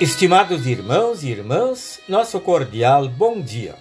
[0.00, 3.74] Estimados irmãos e irmãs, nosso cordial bom dia.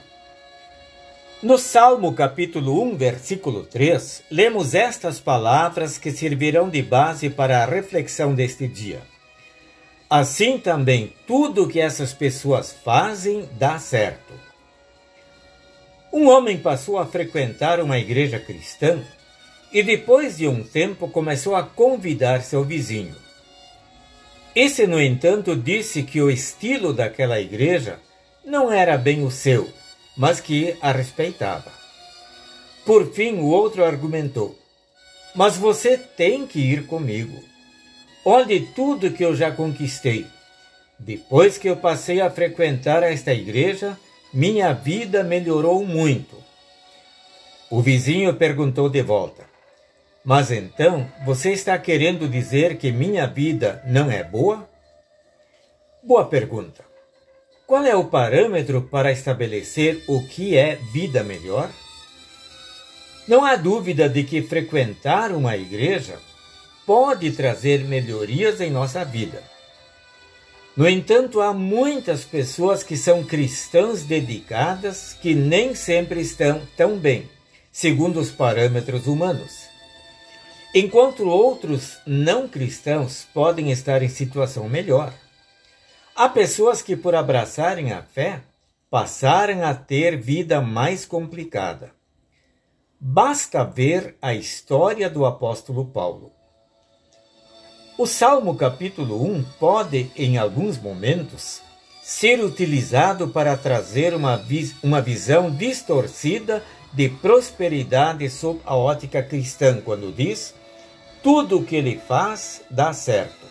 [1.43, 7.67] No Salmo capítulo 1, versículo 3, lemos estas palavras que servirão de base para a
[7.67, 8.99] reflexão deste dia.
[10.09, 14.33] Assim também, tudo que essas pessoas fazem dá certo.
[16.11, 19.03] Um homem passou a frequentar uma igreja cristã
[19.71, 23.26] e depois de um tempo começou a convidar seu vizinho.
[24.59, 27.99] Esse, no entanto, disse que o estilo daquela igreja
[28.43, 29.71] não era bem o seu,
[30.17, 31.71] mas que a respeitava.
[32.83, 34.57] Por fim, o outro argumentou:
[35.35, 37.39] Mas você tem que ir comigo.
[38.25, 40.25] Olhe tudo que eu já conquistei.
[40.97, 43.95] Depois que eu passei a frequentar esta igreja,
[44.33, 46.35] minha vida melhorou muito.
[47.69, 49.43] O vizinho perguntou de volta:
[50.27, 54.69] mas então, você está querendo dizer que minha vida não é boa?
[56.03, 56.83] Boa pergunta.
[57.65, 61.71] Qual é o parâmetro para estabelecer o que é vida melhor?
[63.25, 66.19] Não há dúvida de que frequentar uma igreja
[66.85, 69.41] pode trazer melhorias em nossa vida.
[70.75, 77.29] No entanto, há muitas pessoas que são cristãs dedicadas que nem sempre estão tão bem,
[77.71, 79.76] segundo os parâmetros humanos
[80.79, 85.11] enquanto outros não cristãos podem estar em situação melhor.
[86.15, 88.41] Há pessoas que, por abraçarem a fé,
[88.87, 91.91] passaram a ter vida mais complicada.
[92.99, 96.31] Basta ver a história do apóstolo Paulo.
[97.97, 101.59] O Salmo capítulo 1 pode, em alguns momentos,
[102.03, 109.81] ser utilizado para trazer uma, vis uma visão distorcida de prosperidade sob a ótica cristã,
[109.81, 110.53] quando diz
[111.27, 113.45] tudo o que ele faz dá certo.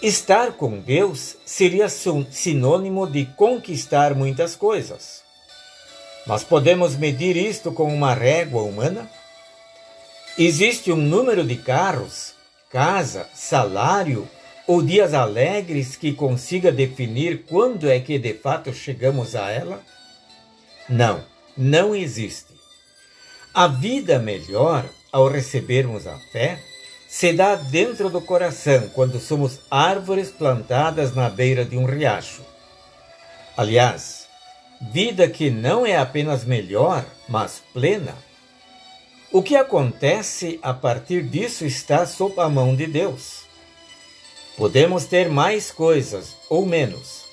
[0.00, 5.24] Estar com Deus seria sinônimo de conquistar muitas coisas.
[6.24, 9.10] Mas podemos medir isto com uma régua humana?
[10.38, 12.32] Existe um número de carros,
[12.70, 14.28] casa, salário
[14.64, 19.82] ou dias alegres que consiga definir quando é que de fato chegamos a ela?
[20.88, 21.24] Não,
[21.56, 22.54] não existe.
[23.52, 26.58] A vida melhor ao recebermos a fé,
[27.06, 32.40] se dá dentro do coração quando somos árvores plantadas na beira de um riacho.
[33.54, 34.26] Aliás,
[34.80, 38.14] vida que não é apenas melhor, mas plena.
[39.30, 43.42] O que acontece a partir disso está sob a mão de Deus.
[44.56, 47.24] Podemos ter mais coisas ou menos,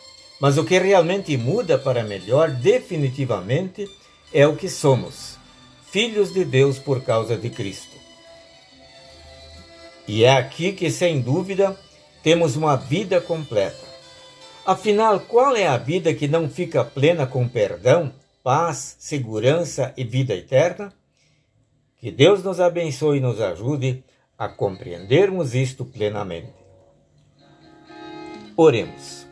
[0.42, 3.90] mas o que realmente muda para melhor definitivamente
[4.34, 5.39] é o que somos
[5.92, 7.98] filhos de Deus por causa de Cristo.
[10.08, 11.78] E é aqui que, sem dúvida,
[12.24, 13.88] temos uma vida completa.
[14.66, 18.14] Afinal, qual é a vida que não fica plena com perdão,
[18.44, 20.94] paz, segurança e vida eterna?
[22.00, 24.04] Que Deus nos abençoe e nos ajude
[24.38, 26.54] a compreendermos isto plenamente.
[28.56, 29.28] Oremos.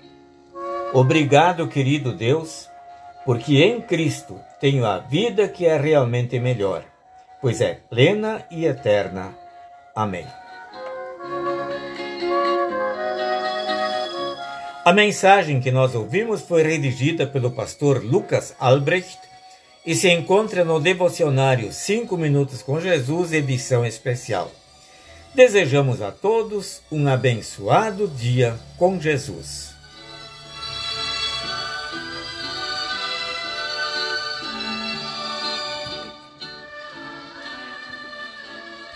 [0.93, 2.67] Obrigado, querido Deus
[3.27, 6.85] porque em Cristo tenho a vida que é realmente melhor,
[7.41, 9.35] pois é plena e eterna.
[9.93, 10.25] Amém.
[14.85, 19.19] A mensagem que nós ouvimos foi redigida pelo pastor Lucas Albrecht
[19.85, 24.49] e se encontra no devocionário 5 Minutos com Jesus, edição especial.
[25.35, 29.76] Desejamos a todos um abençoado dia com Jesus.